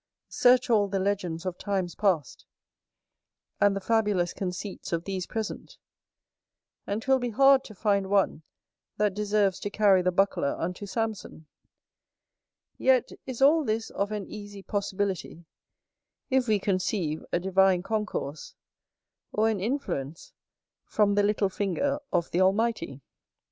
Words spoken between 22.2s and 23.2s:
the Almighty.